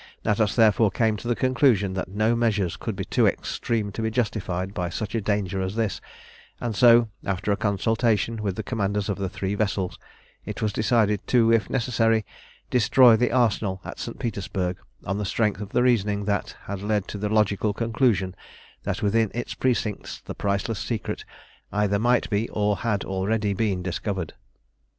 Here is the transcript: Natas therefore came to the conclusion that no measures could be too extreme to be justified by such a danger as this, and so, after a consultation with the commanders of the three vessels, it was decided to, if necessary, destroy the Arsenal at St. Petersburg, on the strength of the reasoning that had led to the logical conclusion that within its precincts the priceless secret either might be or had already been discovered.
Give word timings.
Natas 0.25 0.55
therefore 0.55 0.89
came 0.89 1.15
to 1.17 1.27
the 1.27 1.35
conclusion 1.35 1.93
that 1.93 2.07
no 2.07 2.35
measures 2.35 2.75
could 2.75 2.95
be 2.95 3.05
too 3.05 3.27
extreme 3.27 3.91
to 3.91 4.01
be 4.01 4.09
justified 4.09 4.73
by 4.73 4.89
such 4.89 5.13
a 5.13 5.21
danger 5.21 5.61
as 5.61 5.75
this, 5.75 6.01
and 6.59 6.75
so, 6.75 7.09
after 7.23 7.51
a 7.51 7.55
consultation 7.55 8.41
with 8.41 8.55
the 8.55 8.63
commanders 8.63 9.09
of 9.09 9.19
the 9.19 9.29
three 9.29 9.53
vessels, 9.53 9.99
it 10.43 10.59
was 10.59 10.73
decided 10.73 11.27
to, 11.27 11.53
if 11.53 11.69
necessary, 11.69 12.25
destroy 12.71 13.15
the 13.15 13.31
Arsenal 13.31 13.79
at 13.85 13.99
St. 13.99 14.17
Petersburg, 14.17 14.77
on 15.05 15.19
the 15.19 15.23
strength 15.23 15.61
of 15.61 15.69
the 15.69 15.83
reasoning 15.83 16.25
that 16.25 16.55
had 16.63 16.81
led 16.81 17.07
to 17.09 17.19
the 17.19 17.29
logical 17.29 17.71
conclusion 17.71 18.35
that 18.81 19.03
within 19.03 19.29
its 19.35 19.53
precincts 19.53 20.19
the 20.21 20.33
priceless 20.33 20.79
secret 20.79 21.23
either 21.71 21.99
might 21.99 22.27
be 22.31 22.49
or 22.49 22.77
had 22.77 23.05
already 23.05 23.53
been 23.53 23.83
discovered. 23.83 24.33